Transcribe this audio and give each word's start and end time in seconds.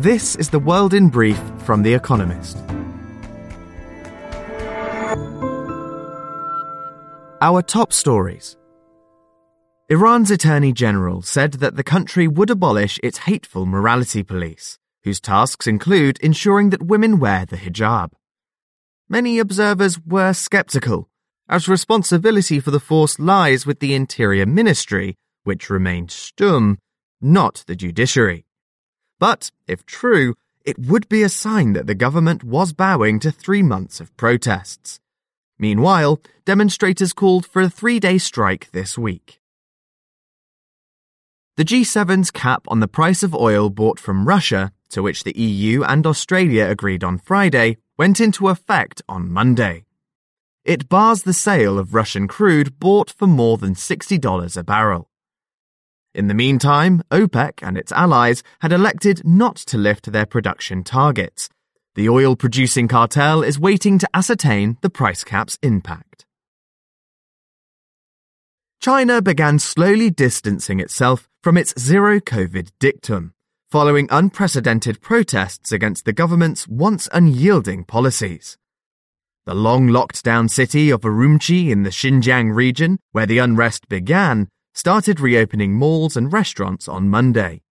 This 0.00 0.34
is 0.36 0.48
the 0.48 0.58
world 0.58 0.94
in 0.94 1.10
brief 1.10 1.38
from 1.58 1.82
The 1.82 1.92
Economist. 1.92 2.56
Our 7.42 7.60
top 7.60 7.92
stories. 7.92 8.56
Iran's 9.90 10.30
Attorney 10.30 10.72
General 10.72 11.20
said 11.20 11.52
that 11.60 11.76
the 11.76 11.84
country 11.84 12.26
would 12.26 12.48
abolish 12.48 12.98
its 13.02 13.18
hateful 13.28 13.66
morality 13.66 14.22
police, 14.22 14.78
whose 15.04 15.20
tasks 15.20 15.66
include 15.66 16.18
ensuring 16.20 16.70
that 16.70 16.82
women 16.82 17.18
wear 17.18 17.44
the 17.44 17.58
hijab. 17.58 18.12
Many 19.06 19.38
observers 19.38 20.00
were 20.00 20.32
skeptical, 20.32 21.10
as 21.46 21.68
responsibility 21.68 22.58
for 22.58 22.70
the 22.70 22.80
force 22.80 23.18
lies 23.18 23.66
with 23.66 23.80
the 23.80 23.94
Interior 23.94 24.46
Ministry, 24.46 25.18
which 25.44 25.68
remained 25.68 26.08
stum, 26.08 26.78
not 27.20 27.64
the 27.66 27.76
judiciary. 27.76 28.46
But, 29.20 29.52
if 29.68 29.86
true, 29.86 30.34
it 30.64 30.78
would 30.78 31.08
be 31.08 31.22
a 31.22 31.28
sign 31.28 31.74
that 31.74 31.86
the 31.86 31.94
government 31.94 32.42
was 32.42 32.72
bowing 32.72 33.20
to 33.20 33.30
three 33.30 33.62
months 33.62 34.00
of 34.00 34.16
protests. 34.16 34.98
Meanwhile, 35.58 36.20
demonstrators 36.46 37.12
called 37.12 37.44
for 37.44 37.60
a 37.60 37.70
three 37.70 38.00
day 38.00 38.16
strike 38.16 38.70
this 38.72 38.96
week. 38.96 39.40
The 41.58 41.66
G7's 41.66 42.30
cap 42.30 42.62
on 42.68 42.80
the 42.80 42.88
price 42.88 43.22
of 43.22 43.34
oil 43.34 43.68
bought 43.68 44.00
from 44.00 44.26
Russia, 44.26 44.72
to 44.88 45.02
which 45.02 45.24
the 45.24 45.38
EU 45.38 45.82
and 45.82 46.06
Australia 46.06 46.64
agreed 46.66 47.04
on 47.04 47.18
Friday, 47.18 47.76
went 47.98 48.20
into 48.20 48.48
effect 48.48 49.02
on 49.06 49.30
Monday. 49.30 49.84
It 50.64 50.88
bars 50.88 51.24
the 51.24 51.34
sale 51.34 51.78
of 51.78 51.92
Russian 51.92 52.26
crude 52.26 52.78
bought 52.78 53.10
for 53.10 53.26
more 53.26 53.58
than 53.58 53.74
$60 53.74 54.56
a 54.56 54.64
barrel. 54.64 55.09
In 56.14 56.28
the 56.28 56.34
meantime, 56.34 57.02
OPEC 57.10 57.62
and 57.62 57.78
its 57.78 57.92
allies 57.92 58.42
had 58.60 58.72
elected 58.72 59.22
not 59.24 59.56
to 59.56 59.78
lift 59.78 60.10
their 60.10 60.26
production 60.26 60.82
targets, 60.82 61.48
the 61.96 62.08
oil 62.08 62.36
producing 62.36 62.86
cartel 62.86 63.42
is 63.42 63.58
waiting 63.58 63.98
to 63.98 64.08
ascertain 64.14 64.78
the 64.80 64.90
price 64.90 65.24
cap's 65.24 65.58
impact. 65.62 66.24
China 68.80 69.20
began 69.20 69.58
slowly 69.58 70.08
distancing 70.08 70.80
itself 70.80 71.28
from 71.42 71.56
its 71.56 71.78
zero 71.78 72.20
COVID 72.20 72.70
dictum, 72.78 73.34
following 73.70 74.08
unprecedented 74.10 75.02
protests 75.02 75.72
against 75.72 76.04
the 76.04 76.12
government's 76.12 76.66
once 76.68 77.08
unyielding 77.12 77.84
policies. 77.84 78.56
The 79.44 79.54
long 79.54 79.88
locked 79.88 80.22
down 80.22 80.48
city 80.48 80.90
of 80.90 81.00
Urumqi 81.00 81.70
in 81.70 81.82
the 81.82 81.90
Xinjiang 81.90 82.54
region, 82.54 82.98
where 83.10 83.26
the 83.26 83.38
unrest 83.38 83.88
began, 83.88 84.48
started 84.74 85.20
reopening 85.20 85.74
malls 85.74 86.16
and 86.16 86.32
restaurants 86.32 86.88
on 86.88 87.08
Monday. 87.08 87.62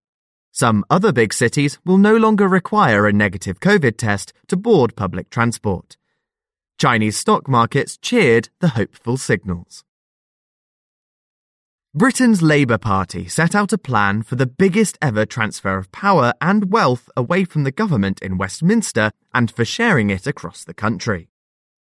Some 0.52 0.84
other 0.90 1.12
big 1.12 1.32
cities 1.32 1.78
will 1.84 1.98
no 1.98 2.16
longer 2.16 2.48
require 2.48 3.06
a 3.06 3.12
negative 3.12 3.60
COVID 3.60 3.96
test 3.96 4.32
to 4.48 4.56
board 4.56 4.96
public 4.96 5.30
transport. 5.30 5.96
Chinese 6.78 7.16
stock 7.16 7.48
markets 7.48 7.96
cheered 7.96 8.48
the 8.60 8.68
hopeful 8.68 9.16
signals. 9.16 9.84
Britain's 11.94 12.40
Labour 12.40 12.78
Party 12.78 13.26
set 13.26 13.54
out 13.54 13.72
a 13.72 13.78
plan 13.78 14.22
for 14.22 14.36
the 14.36 14.46
biggest 14.46 14.96
ever 15.02 15.26
transfer 15.26 15.76
of 15.76 15.90
power 15.90 16.32
and 16.40 16.70
wealth 16.72 17.10
away 17.16 17.44
from 17.44 17.64
the 17.64 17.72
government 17.72 18.22
in 18.22 18.38
Westminster 18.38 19.10
and 19.34 19.50
for 19.50 19.64
sharing 19.64 20.08
it 20.08 20.26
across 20.26 20.62
the 20.62 20.72
country. 20.72 21.30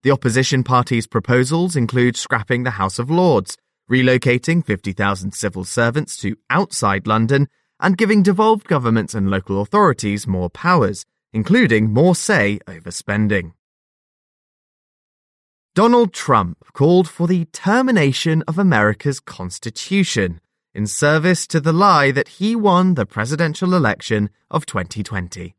The 0.03 0.10
opposition 0.10 0.64
party's 0.64 1.06
proposals 1.06 1.77
include 1.77 2.16
scrapping 2.16 2.62
the 2.62 2.78
House 2.80 2.98
of 2.98 3.10
Lords, 3.10 3.58
relocating 3.91 4.64
50,000 4.64 5.33
civil 5.33 5.64
servants 5.64 6.17
to 6.19 6.36
outside 6.50 7.06
London, 7.06 7.48
and 7.81 7.97
giving 7.97 8.22
devolved 8.22 8.67
governments 8.67 9.14
and 9.14 9.31
local 9.31 9.61
authorities 9.61 10.27
more 10.27 10.50
powers, 10.50 11.05
including 11.33 11.92
more 11.92 12.14
say 12.14 12.59
over 12.66 12.91
spending. 12.91 13.53
Donald 15.75 16.12
Trump 16.12 16.59
called 16.72 17.09
for 17.09 17.28
the 17.28 17.44
termination 17.47 18.43
of 18.48 18.59
America's 18.59 19.21
Constitution 19.21 20.41
in 20.75 20.87
service 20.87 21.47
to 21.47 21.60
the 21.60 21.72
lie 21.72 22.10
that 22.10 22.28
he 22.28 22.56
won 22.56 22.94
the 22.94 23.06
presidential 23.06 23.75
election 23.75 24.31
of 24.50 24.66
2020. 24.66 25.54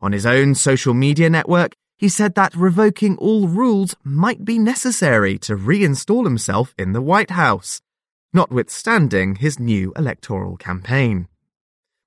On 0.00 0.12
his 0.12 0.24
own 0.24 0.54
social 0.54 0.94
media 0.94 1.28
network, 1.28 1.74
he 1.96 2.08
said 2.08 2.34
that 2.34 2.54
revoking 2.54 3.16
all 3.18 3.48
rules 3.48 3.94
might 4.02 4.44
be 4.44 4.58
necessary 4.58 5.38
to 5.38 5.56
reinstall 5.56 6.24
himself 6.24 6.74
in 6.78 6.92
the 6.92 7.02
White 7.02 7.30
House, 7.30 7.80
notwithstanding 8.32 9.36
his 9.36 9.58
new 9.58 9.92
electoral 9.96 10.56
campaign. 10.56 11.28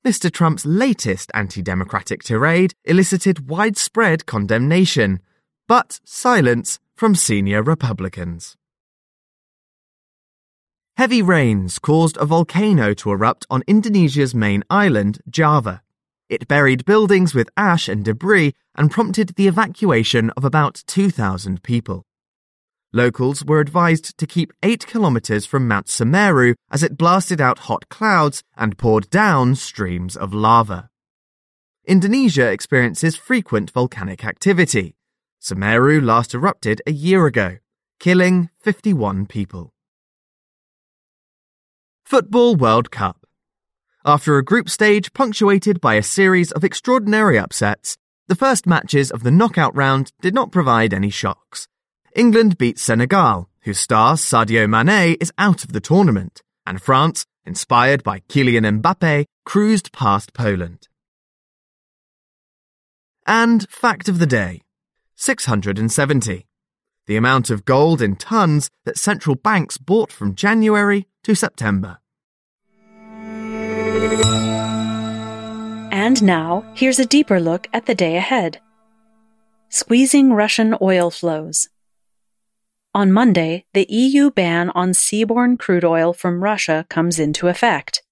Mr. 0.06 0.32
Trump's 0.32 0.66
latest 0.66 1.32
anti 1.34 1.62
democratic 1.62 2.24
tirade 2.24 2.74
elicited 2.86 3.50
widespread 3.50 4.26
condemnation, 4.26 5.20
but 5.68 6.00
silence 6.06 6.80
from 6.96 7.16
senior 7.16 7.62
Republicans. 7.62 8.56
Heavy 10.98 11.22
rains 11.22 11.78
caused 11.78 12.18
a 12.18 12.26
volcano 12.26 12.94
to 12.96 13.12
erupt 13.12 13.46
on 13.50 13.64
Indonesia's 13.68 14.34
main 14.34 14.64
island, 14.70 15.20
Java. 15.30 15.84
It 16.30 16.48
buried 16.48 16.84
buildings 16.84 17.34
with 17.34 17.50
ash 17.56 17.88
and 17.88 18.04
debris 18.04 18.54
and 18.76 18.92
prompted 18.92 19.30
the 19.30 19.48
evacuation 19.48 20.30
of 20.32 20.44
about 20.44 20.84
2,000 20.88 21.64
people. 21.64 22.04
Locals 22.94 23.46
were 23.46 23.60
advised 23.60 24.18
to 24.18 24.28
keep 24.28 24.52
8 24.64 24.88
kilometers 24.88 25.46
from 25.46 25.68
Mount 25.68 25.88
Semeru 25.88 26.56
as 26.70 26.84
it 26.84 26.98
blasted 26.98 27.40
out 27.40 27.60
hot 27.60 27.88
clouds 27.90 28.44
and 28.56 28.78
poured 28.78 29.10
down 29.10 29.56
streams 29.56 30.18
of 30.18 30.34
lava. 30.34 30.90
Indonesia 31.86 32.52
experiences 32.52 33.16
frequent 33.16 33.72
volcanic 33.72 34.26
activity. 34.26 34.96
Semeru 35.42 36.04
last 36.04 36.34
erupted 36.34 36.82
a 36.86 36.92
year 36.92 37.26
ago, 37.26 37.58
killing 38.00 38.50
51 38.60 39.26
people. 39.28 39.74
Football 42.04 42.56
World 42.56 42.92
Cup. 42.92 43.17
After 44.08 44.38
a 44.38 44.44
group 44.44 44.70
stage 44.70 45.12
punctuated 45.12 45.82
by 45.82 45.96
a 45.96 46.02
series 46.02 46.54
of 46.54 46.64
extraordinary 46.64 47.38
upsets, 47.38 47.98
the 48.30 48.38
first 48.38 48.66
matches 48.66 49.12
of 49.12 49.24
the 49.24 49.32
knockout 49.32 49.76
round 49.76 50.14
did 50.22 50.34
not 50.34 50.50
provide 50.50 50.94
any 50.94 51.10
shocks. 51.10 51.68
England 52.16 52.58
beat 52.58 52.80
Senegal, 52.80 53.50
whose 53.64 53.82
star 53.82 54.16
Sadio 54.16 54.66
Mane 54.66 55.18
is 55.20 55.34
out 55.38 55.66
of 55.66 55.74
the 55.74 55.82
tournament, 55.82 56.42
and 56.66 56.82
France, 56.82 57.26
inspired 57.46 58.02
by 58.02 58.22
Kylian 58.30 58.80
Mbappe, 58.80 59.26
cruised 59.44 59.92
past 59.92 60.34
Poland. 60.34 60.88
And 63.26 63.70
fact 63.70 64.08
of 64.08 64.20
the 64.20 64.26
day 64.26 64.62
670. 65.18 66.48
The 67.08 67.18
amount 67.18 67.50
of 67.50 67.66
gold 67.66 68.02
in 68.02 68.16
tons 68.16 68.70
that 68.86 68.98
central 68.98 69.36
banks 69.36 69.78
bought 69.78 70.14
from 70.14 70.34
January 70.34 71.10
to 71.24 71.36
September. 71.36 71.98
And 76.08 76.24
now, 76.24 76.64
here's 76.74 77.00
a 77.00 77.06
deeper 77.06 77.38
look 77.38 77.68
at 77.74 77.86
the 77.86 77.94
day 77.94 78.16
ahead. 78.16 78.62
Squeezing 79.68 80.32
Russian 80.32 80.74
oil 80.82 81.12
flows. 81.12 81.68
On 82.96 83.12
Monday, 83.12 83.66
the 83.74 83.86
EU 83.90 84.32
ban 84.32 84.70
on 84.70 84.92
seaborne 84.92 85.60
crude 85.60 85.84
oil 85.84 86.14
from 86.14 86.42
Russia 86.42 86.86
comes 86.88 87.20
into 87.20 87.50
effect. 87.50 88.04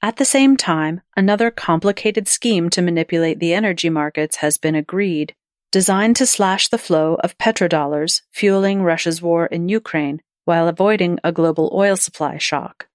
At 0.00 0.16
the 0.16 0.24
same 0.24 0.56
time, 0.56 1.02
another 1.18 1.50
complicated 1.50 2.28
scheme 2.28 2.70
to 2.70 2.80
manipulate 2.80 3.40
the 3.40 3.52
energy 3.52 3.90
markets 3.90 4.36
has 4.36 4.56
been 4.56 4.74
agreed, 4.74 5.34
designed 5.70 6.16
to 6.16 6.24
slash 6.24 6.68
the 6.68 6.78
flow 6.78 7.18
of 7.22 7.36
petrodollars 7.36 8.22
fueling 8.30 8.82
Russia's 8.82 9.20
war 9.20 9.44
in 9.44 9.68
Ukraine 9.68 10.22
while 10.46 10.66
avoiding 10.66 11.18
a 11.22 11.30
global 11.30 11.70
oil 11.74 11.96
supply 11.96 12.38
shock. 12.38 12.88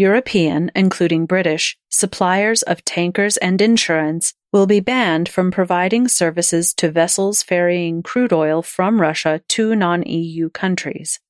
European, 0.00 0.70
including 0.74 1.26
British, 1.26 1.76
suppliers 1.90 2.62
of 2.62 2.84
tankers 2.84 3.36
and 3.36 3.60
insurance 3.60 4.32
will 4.50 4.66
be 4.66 4.80
banned 4.80 5.28
from 5.28 5.50
providing 5.50 6.08
services 6.08 6.72
to 6.74 6.90
vessels 6.90 7.42
ferrying 7.42 8.02
crude 8.02 8.32
oil 8.32 8.62
from 8.62 8.98
Russia 9.00 9.42
to 9.48 9.76
non 9.76 10.02
EU 10.04 10.48
countries. 10.48 11.20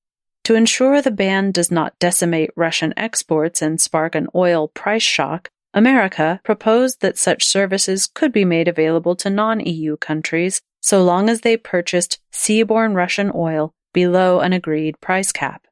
To 0.44 0.54
ensure 0.54 1.02
the 1.02 1.10
ban 1.10 1.50
does 1.50 1.72
not 1.72 1.98
decimate 1.98 2.50
Russian 2.54 2.94
exports 2.96 3.60
and 3.60 3.80
spark 3.80 4.14
an 4.14 4.28
oil 4.34 4.68
price 4.68 5.02
shock, 5.02 5.50
America 5.74 6.40
proposed 6.44 7.00
that 7.00 7.18
such 7.18 7.44
services 7.44 8.06
could 8.06 8.32
be 8.32 8.44
made 8.44 8.68
available 8.68 9.16
to 9.16 9.30
non 9.30 9.58
EU 9.60 9.96
countries 9.96 10.62
so 10.80 11.02
long 11.02 11.28
as 11.28 11.40
they 11.40 11.56
purchased 11.56 12.20
seaborne 12.32 12.94
Russian 12.94 13.32
oil 13.34 13.74
below 13.92 14.38
an 14.38 14.52
agreed 14.52 15.00
price 15.00 15.32
cap. 15.32 15.66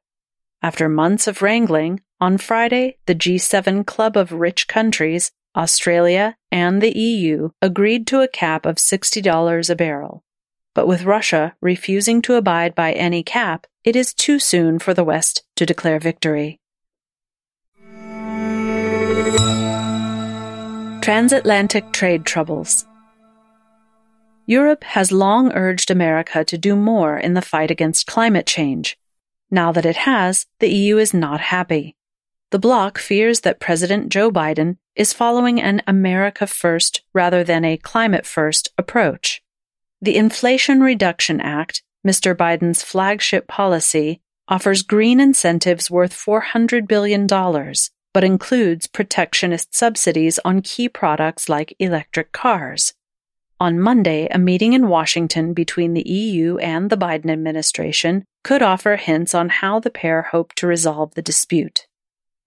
After 0.61 0.89
months 0.89 1.25
of 1.27 1.41
wrangling, 1.41 2.01
on 2.21 2.37
Friday, 2.37 2.97
the 3.05 3.15
G7 3.15 3.85
club 3.85 4.17
of 4.17 4.31
rich 4.31 4.67
countries, 4.67 5.31
Australia 5.55 6.35
and 6.51 6.81
the 6.81 6.97
EU, 6.97 7.49
agreed 7.61 8.05
to 8.07 8.21
a 8.21 8.27
cap 8.27 8.65
of 8.65 8.75
$60 8.75 9.69
a 9.69 9.75
barrel. 9.75 10.23
But 10.73 10.87
with 10.87 11.03
Russia 11.03 11.55
refusing 11.61 12.21
to 12.23 12.35
abide 12.35 12.75
by 12.75 12.91
any 12.93 13.23
cap, 13.23 13.67
it 13.83 13.95
is 13.95 14.13
too 14.13 14.39
soon 14.39 14.79
for 14.79 14.93
the 14.93 15.03
West 15.03 15.43
to 15.55 15.65
declare 15.65 15.99
victory. 15.99 16.59
Transatlantic 21.01 21.91
Trade 21.91 22.25
Troubles 22.25 22.85
Europe 24.45 24.83
has 24.83 25.11
long 25.11 25.51
urged 25.53 25.89
America 25.89 26.43
to 26.43 26.57
do 26.57 26.75
more 26.75 27.17
in 27.17 27.33
the 27.33 27.41
fight 27.41 27.71
against 27.71 28.07
climate 28.07 28.45
change. 28.45 28.97
Now 29.49 29.71
that 29.71 29.85
it 29.85 29.95
has, 29.95 30.45
the 30.59 30.69
EU 30.69 30.97
is 30.97 31.13
not 31.13 31.39
happy. 31.39 31.95
The 32.51 32.59
bloc 32.59 32.97
fears 32.97 33.41
that 33.41 33.59
President 33.59 34.09
Joe 34.09 34.31
Biden 34.31 34.77
is 34.95 35.13
following 35.13 35.61
an 35.61 35.83
America 35.85 36.47
first 36.47 37.03
rather 37.13 37.43
than 37.43 37.63
a 37.63 37.77
climate 37.77 38.25
first 38.25 38.69
approach. 38.75 39.43
The 40.01 40.15
Inflation 40.15 40.81
Reduction 40.81 41.39
Act, 41.41 41.83
Mr. 42.07 42.35
Biden's 42.35 42.81
flagship 42.81 43.47
policy, 43.47 44.21
offers 44.47 44.81
green 44.81 45.19
incentives 45.19 45.91
worth 45.91 46.11
$400 46.11 46.87
billion, 46.87 47.27
but 47.27 48.23
includes 48.23 48.87
protectionist 48.87 49.75
subsidies 49.75 50.39
on 50.43 50.63
key 50.63 50.89
products 50.89 51.49
like 51.49 51.75
electric 51.77 52.31
cars. 52.31 52.93
On 53.59 53.79
Monday, 53.79 54.27
a 54.31 54.39
meeting 54.39 54.73
in 54.73 54.87
Washington 54.87 55.53
between 55.53 55.93
the 55.93 56.09
EU 56.09 56.57
and 56.57 56.89
the 56.89 56.97
Biden 56.97 57.29
administration 57.29 58.25
could 58.43 58.63
offer 58.63 58.95
hints 58.95 59.35
on 59.35 59.49
how 59.49 59.79
the 59.79 59.91
pair 59.91 60.23
hope 60.31 60.53
to 60.55 60.65
resolve 60.65 61.13
the 61.13 61.21
dispute. 61.21 61.85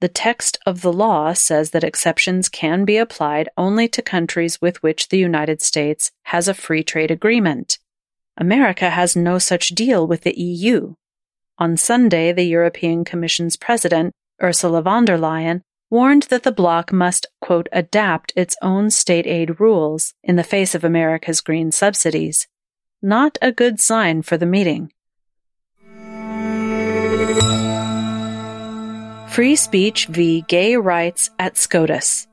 The 0.03 0.09
text 0.09 0.59
of 0.67 0.81
the 0.81 0.93
law 0.93 1.33
says 1.33 1.71
that 1.71 1.85
exceptions 1.85 2.49
can 2.49 2.85
be 2.85 2.97
applied 2.97 3.49
only 3.57 3.87
to 3.91 4.03
countries 4.03 4.61
with 4.61 4.83
which 4.83 5.11
the 5.11 5.17
United 5.17 5.63
States 5.63 6.11
has 6.25 6.49
a 6.49 6.55
free 6.55 6.83
trade 6.83 7.13
agreement. 7.13 7.79
America 8.37 8.91
has 8.91 9.15
no 9.15 9.39
such 9.39 9.69
deal 9.69 10.05
with 10.05 10.23
the 10.23 10.37
EU. 10.37 10.97
On 11.57 11.77
Sunday, 11.77 12.33
the 12.33 12.43
European 12.43 13.05
Commission's 13.05 13.57
president, 13.57 14.13
Ursula 14.43 14.83
von 14.83 15.05
der 15.05 15.17
Leyen, 15.17 15.63
warned 15.89 16.25
that 16.25 16.43
the 16.43 16.51
bloc 16.51 16.93
must, 16.93 17.27
quote, 17.41 17.69
adapt 17.71 18.33
its 18.35 18.57
own 18.61 18.91
state 18.91 19.29
aid 19.29 19.61
rules 19.61 20.15
in 20.25 20.35
the 20.35 20.43
face 20.43 20.75
of 20.75 20.83
America's 20.83 21.41
green 21.41 21.71
subsidies. 21.71 22.49
Not 23.01 23.39
a 23.41 23.53
good 23.53 23.79
sign 23.79 24.23
for 24.23 24.37
the 24.37 24.47
meeting. 24.47 24.91
Free 29.33 29.57
Speech 29.57 30.09
v. 30.09 30.45
Gay 30.47 30.77
Rights 30.77 31.31
at 31.39 31.57
SCOTUS. 31.57 32.27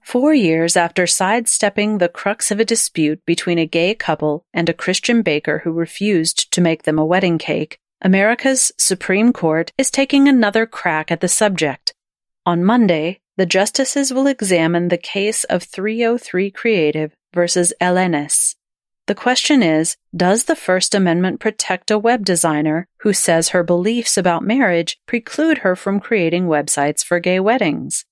Four 0.00 0.32
years 0.32 0.78
after 0.78 1.06
sidestepping 1.06 1.98
the 1.98 2.08
crux 2.08 2.50
of 2.50 2.58
a 2.58 2.64
dispute 2.64 3.20
between 3.26 3.58
a 3.58 3.66
gay 3.66 3.94
couple 3.94 4.46
and 4.54 4.70
a 4.70 4.72
Christian 4.72 5.20
baker 5.20 5.58
who 5.58 5.72
refused 5.72 6.50
to 6.52 6.62
make 6.62 6.84
them 6.84 6.98
a 6.98 7.04
wedding 7.04 7.36
cake, 7.36 7.76
America's 8.00 8.72
Supreme 8.78 9.30
Court 9.34 9.70
is 9.76 9.90
taking 9.90 10.26
another 10.26 10.64
crack 10.64 11.12
at 11.12 11.20
the 11.20 11.28
subject. 11.28 11.92
On 12.46 12.64
Monday, 12.64 13.20
the 13.36 13.44
justices 13.44 14.14
will 14.14 14.26
examine 14.26 14.88
the 14.88 14.96
case 14.96 15.44
of 15.44 15.62
303 15.64 16.50
Creative 16.50 17.12
versus 17.34 17.74
Elenis, 17.78 18.54
the 19.06 19.14
question 19.14 19.62
is 19.62 19.96
Does 20.14 20.44
the 20.44 20.56
First 20.56 20.94
Amendment 20.94 21.40
protect 21.40 21.90
a 21.90 21.98
web 21.98 22.24
designer 22.24 22.86
who 23.00 23.12
says 23.12 23.48
her 23.48 23.62
beliefs 23.62 24.16
about 24.16 24.44
marriage 24.44 25.00
preclude 25.06 25.58
her 25.58 25.74
from 25.74 26.00
creating 26.00 26.46
websites 26.46 27.04
for 27.04 27.18
gay 27.18 27.40
weddings? 27.40 28.04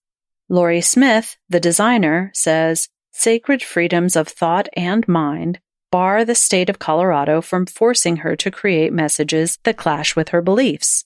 Lorie 0.49 0.81
Smith, 0.81 1.37
the 1.49 1.61
designer, 1.61 2.31
says 2.35 2.89
sacred 3.13 3.63
freedoms 3.63 4.17
of 4.17 4.29
thought 4.29 4.69
and 4.77 5.07
mind 5.07 5.61
bar 5.91 6.25
the 6.25 6.35
state 6.35 6.69
of 6.69 6.79
Colorado 6.79 7.41
from 7.41 7.67
forcing 7.67 8.19
her 8.19 8.37
to 8.37 8.51
create 8.51 8.93
messages 8.93 9.59
that 9.65 9.77
clash 9.77 10.15
with 10.15 10.31
her 10.31 10.43
beliefs. 10.43 11.05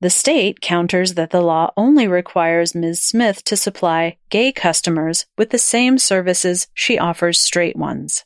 The 0.00 0.10
state 0.10 0.60
counters 0.60 1.14
that 1.14 1.30
the 1.30 1.42
law 1.42 1.72
only 1.76 2.08
requires 2.08 2.74
Ms. 2.74 3.02
Smith 3.02 3.44
to 3.44 3.56
supply 3.56 4.16
gay 4.30 4.50
customers 4.50 5.26
with 5.36 5.50
the 5.50 5.58
same 5.58 5.98
services 5.98 6.68
she 6.72 6.98
offers 6.98 7.38
straight 7.38 7.76
ones. 7.76 8.24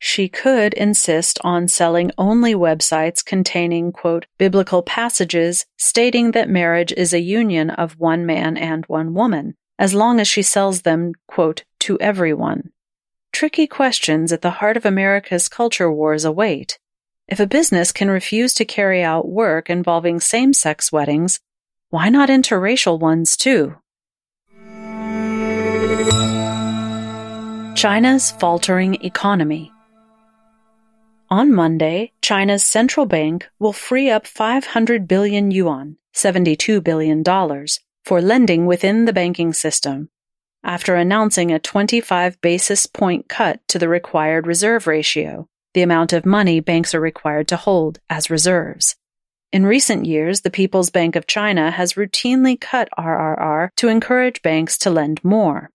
She 0.00 0.28
could 0.28 0.74
insist 0.74 1.38
on 1.42 1.66
selling 1.66 2.12
only 2.16 2.54
websites 2.54 3.24
containing, 3.24 3.90
quote, 3.90 4.26
biblical 4.38 4.82
passages 4.82 5.66
stating 5.76 6.30
that 6.32 6.48
marriage 6.48 6.92
is 6.92 7.12
a 7.12 7.20
union 7.20 7.70
of 7.70 7.98
one 7.98 8.24
man 8.24 8.56
and 8.56 8.86
one 8.86 9.12
woman, 9.12 9.54
as 9.78 9.94
long 9.94 10.20
as 10.20 10.28
she 10.28 10.42
sells 10.42 10.82
them, 10.82 11.12
quote, 11.26 11.64
to 11.80 11.98
everyone. 12.00 12.70
Tricky 13.32 13.66
questions 13.66 14.32
at 14.32 14.40
the 14.42 14.50
heart 14.50 14.76
of 14.76 14.86
America's 14.86 15.48
culture 15.48 15.92
wars 15.92 16.24
await. 16.24 16.78
If 17.26 17.40
a 17.40 17.46
business 17.46 17.92
can 17.92 18.08
refuse 18.08 18.54
to 18.54 18.64
carry 18.64 19.02
out 19.02 19.28
work 19.28 19.68
involving 19.68 20.20
same 20.20 20.52
sex 20.52 20.92
weddings, 20.92 21.40
why 21.90 22.08
not 22.08 22.28
interracial 22.28 22.98
ones 22.98 23.36
too? 23.36 23.76
China's 27.74 28.30
faltering 28.30 29.04
economy. 29.04 29.72
On 31.30 31.52
Monday, 31.52 32.12
China's 32.22 32.64
central 32.64 33.06
bank 33.06 33.48
will 33.58 33.72
free 33.72 34.10
up 34.10 34.26
500 34.26 35.06
billion 35.06 35.50
yuan, 35.50 35.96
$72 36.14 36.82
billion, 36.82 37.22
for 38.04 38.22
lending 38.22 38.66
within 38.66 39.04
the 39.04 39.12
banking 39.12 39.52
system, 39.52 40.08
after 40.64 40.96
announcing 40.96 41.52
a 41.52 41.58
25 41.58 42.40
basis 42.40 42.86
point 42.86 43.28
cut 43.28 43.60
to 43.68 43.78
the 43.78 43.88
required 43.88 44.46
reserve 44.46 44.86
ratio, 44.86 45.48
the 45.72 45.82
amount 45.82 46.12
of 46.12 46.26
money 46.26 46.60
banks 46.60 46.94
are 46.94 47.00
required 47.00 47.46
to 47.48 47.56
hold 47.56 48.00
as 48.10 48.28
reserves. 48.28 48.96
In 49.52 49.64
recent 49.64 50.04
years, 50.04 50.40
the 50.40 50.50
People's 50.50 50.90
Bank 50.90 51.16
of 51.16 51.26
China 51.26 51.70
has 51.70 51.94
routinely 51.94 52.60
cut 52.60 52.88
RRR 52.98 53.70
to 53.76 53.88
encourage 53.88 54.42
banks 54.42 54.76
to 54.78 54.90
lend 54.90 55.22
more. 55.24 55.70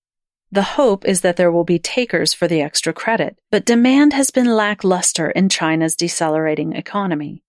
The 0.54 0.62
hope 0.78 1.04
is 1.06 1.22
that 1.22 1.36
there 1.36 1.52
will 1.52 1.64
be 1.64 1.80
takers 1.80 2.32
for 2.32 2.48
the 2.48 2.62
extra 2.62 2.94
credit, 2.94 3.40
but 3.50 3.66
demand 3.66 4.14
has 4.14 4.30
been 4.30 4.46
lackluster 4.46 5.32
in 5.32 5.50
China's 5.50 5.96
decelerating 5.96 6.74
economy. 6.74 7.42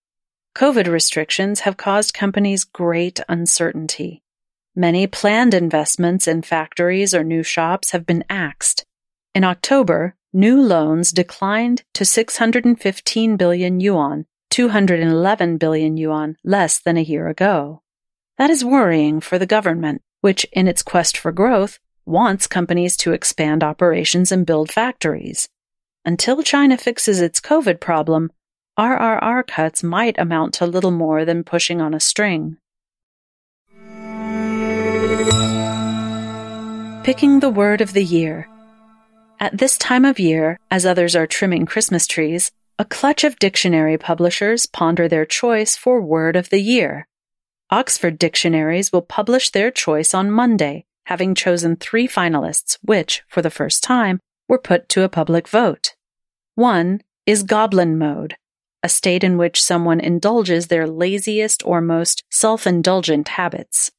COVID 0.55 0.87
restrictions 0.87 1.59
have 1.59 1.77
caused 1.77 2.15
companies 2.15 2.63
great 2.63 3.19
uncertainty. 3.29 4.23
Many 4.75 5.05
planned 5.05 5.53
investments 5.53 6.27
in 6.27 6.41
factories 6.41 7.13
or 7.13 7.23
new 7.23 7.43
shops 7.43 7.91
have 7.91 8.07
been 8.07 8.23
axed. 8.27 8.83
In 9.35 9.43
October, 9.43 10.15
new 10.33 10.59
loans 10.59 11.11
declined 11.11 11.83
to 11.93 12.05
615 12.05 13.37
billion 13.37 13.79
yuan, 13.79 14.25
211 14.49 15.57
billion 15.59 15.95
yuan 15.95 16.37
less 16.43 16.79
than 16.79 16.97
a 16.97 17.01
year 17.01 17.27
ago. 17.27 17.83
That 18.39 18.49
is 18.49 18.65
worrying 18.65 19.21
for 19.21 19.37
the 19.37 19.45
government, 19.45 20.01
which, 20.21 20.47
in 20.51 20.67
its 20.67 20.81
quest 20.81 21.15
for 21.15 21.31
growth, 21.31 21.77
wants 22.05 22.47
companies 22.47 22.95
to 22.97 23.13
expand 23.13 23.63
operations 23.63 24.31
and 24.31 24.45
build 24.45 24.71
factories. 24.71 25.49
Until 26.05 26.43
China 26.43 26.77
fixes 26.77 27.19
its 27.19 27.41
COVID 27.41 27.79
problem, 27.79 28.31
RRR 28.77 29.47
cuts 29.47 29.83
might 29.83 30.19
amount 30.19 30.53
to 30.55 30.67
little 30.67 30.91
more 30.91 31.25
than 31.25 31.43
pushing 31.43 31.81
on 31.81 31.93
a 31.93 31.99
string. 31.99 32.57
Picking 37.03 37.39
the 37.39 37.49
word 37.49 37.81
of 37.81 37.93
the 37.93 38.03
year. 38.03 38.49
At 39.39 39.57
this 39.57 39.77
time 39.77 40.05
of 40.05 40.19
year, 40.19 40.59
as 40.69 40.85
others 40.85 41.15
are 41.15 41.27
trimming 41.27 41.65
Christmas 41.65 42.07
trees, 42.07 42.51
a 42.77 42.85
clutch 42.85 43.23
of 43.23 43.39
dictionary 43.39 43.97
publishers 43.97 44.65
ponder 44.65 45.07
their 45.07 45.25
choice 45.25 45.75
for 45.75 46.01
word 46.01 46.35
of 46.35 46.49
the 46.49 46.59
year. 46.59 47.07
Oxford 47.69 48.19
Dictionaries 48.19 48.91
will 48.91 49.01
publish 49.01 49.49
their 49.49 49.71
choice 49.71 50.13
on 50.13 50.29
Monday, 50.29 50.85
having 51.05 51.35
chosen 51.35 51.75
three 51.75 52.07
finalists, 52.07 52.77
which, 52.81 53.23
for 53.27 53.41
the 53.41 53.49
first 53.49 53.83
time, 53.83 54.19
were 54.47 54.59
put 54.59 54.89
to 54.89 55.03
a 55.03 55.09
public 55.09 55.47
vote. 55.47 55.95
One 56.55 57.01
is 57.25 57.43
goblin 57.43 57.97
mode, 57.97 58.35
a 58.83 58.89
state 58.89 59.23
in 59.23 59.37
which 59.37 59.61
someone 59.61 59.99
indulges 59.99 60.67
their 60.67 60.87
laziest 60.87 61.65
or 61.65 61.81
most 61.81 62.23
self 62.29 62.67
indulgent 62.67 63.29
habits. 63.29 63.91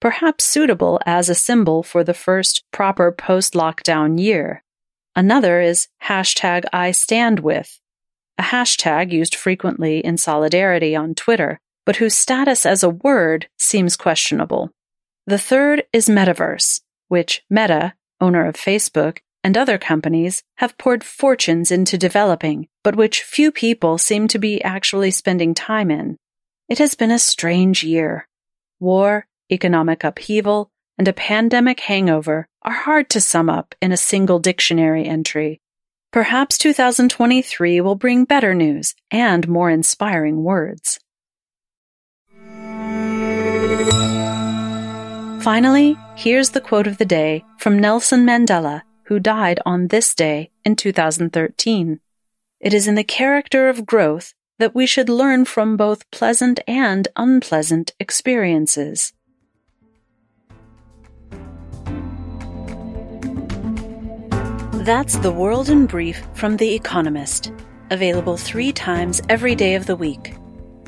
Perhaps 0.00 0.44
suitable 0.44 0.98
as 1.04 1.28
a 1.28 1.34
symbol 1.34 1.82
for 1.82 2.02
the 2.02 2.14
first 2.14 2.64
proper 2.72 3.12
post 3.12 3.52
lockdown 3.52 4.18
year. 4.18 4.64
Another 5.14 5.60
is 5.60 5.88
hashtag 6.02 6.64
I 6.72 6.92
stand 6.92 7.40
with, 7.40 7.80
a 8.40 8.42
hashtag 8.42 9.12
used 9.12 9.34
frequently 9.34 9.98
in 9.98 10.16
solidarity 10.16 10.96
on 10.96 11.14
Twitter, 11.14 11.60
but 11.84 11.96
whose 11.96 12.16
status 12.16 12.64
as 12.64 12.82
a 12.82 12.88
word 12.88 13.48
seems 13.58 13.98
questionable. 13.98 14.70
The 15.30 15.38
third 15.38 15.84
is 15.92 16.08
Metaverse, 16.08 16.80
which 17.06 17.44
Meta, 17.48 17.94
owner 18.20 18.46
of 18.46 18.56
Facebook, 18.56 19.18
and 19.44 19.56
other 19.56 19.78
companies 19.78 20.42
have 20.56 20.76
poured 20.76 21.04
fortunes 21.04 21.70
into 21.70 21.96
developing, 21.96 22.66
but 22.82 22.96
which 22.96 23.22
few 23.22 23.52
people 23.52 23.96
seem 23.96 24.26
to 24.26 24.40
be 24.40 24.60
actually 24.64 25.12
spending 25.12 25.54
time 25.54 25.88
in. 25.88 26.16
It 26.68 26.78
has 26.78 26.96
been 26.96 27.12
a 27.12 27.18
strange 27.20 27.84
year. 27.84 28.26
War, 28.80 29.28
economic 29.52 30.02
upheaval, 30.02 30.72
and 30.98 31.06
a 31.06 31.12
pandemic 31.12 31.78
hangover 31.78 32.48
are 32.62 32.72
hard 32.72 33.08
to 33.10 33.20
sum 33.20 33.48
up 33.48 33.76
in 33.80 33.92
a 33.92 33.96
single 33.96 34.40
dictionary 34.40 35.06
entry. 35.06 35.60
Perhaps 36.10 36.58
2023 36.58 37.80
will 37.80 37.94
bring 37.94 38.24
better 38.24 38.52
news 38.52 38.96
and 39.12 39.46
more 39.46 39.70
inspiring 39.70 40.42
words. 40.42 40.98
Finally, 45.42 45.96
here's 46.16 46.50
the 46.50 46.60
quote 46.60 46.86
of 46.86 46.98
the 46.98 47.04
day 47.06 47.42
from 47.58 47.78
Nelson 47.78 48.26
Mandela, 48.26 48.82
who 49.04 49.18
died 49.18 49.58
on 49.64 49.88
this 49.88 50.14
day 50.14 50.50
in 50.66 50.76
2013. 50.76 51.98
It 52.60 52.74
is 52.74 52.86
in 52.86 52.94
the 52.94 53.02
character 53.02 53.70
of 53.70 53.86
growth 53.86 54.34
that 54.58 54.74
we 54.74 54.84
should 54.84 55.08
learn 55.08 55.46
from 55.46 55.78
both 55.78 56.10
pleasant 56.10 56.60
and 56.68 57.08
unpleasant 57.16 57.94
experiences. 57.98 59.14
That's 64.84 65.16
The 65.16 65.32
World 65.34 65.70
in 65.70 65.86
Brief 65.86 66.22
from 66.34 66.58
The 66.58 66.74
Economist, 66.74 67.50
available 67.88 68.36
three 68.36 68.72
times 68.72 69.22
every 69.30 69.54
day 69.54 69.74
of 69.74 69.86
the 69.86 69.96
week. 69.96 70.34